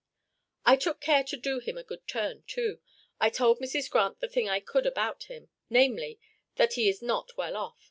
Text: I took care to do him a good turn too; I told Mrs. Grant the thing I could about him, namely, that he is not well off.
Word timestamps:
I 0.65 0.77
took 0.77 0.99
care 0.99 1.23
to 1.25 1.37
do 1.37 1.59
him 1.59 1.77
a 1.77 1.83
good 1.83 2.07
turn 2.07 2.41
too; 2.47 2.79
I 3.19 3.29
told 3.29 3.59
Mrs. 3.59 3.87
Grant 3.87 4.19
the 4.19 4.27
thing 4.27 4.49
I 4.49 4.59
could 4.59 4.87
about 4.87 5.25
him, 5.25 5.49
namely, 5.69 6.19
that 6.55 6.73
he 6.73 6.89
is 6.89 7.03
not 7.03 7.37
well 7.37 7.55
off. 7.55 7.77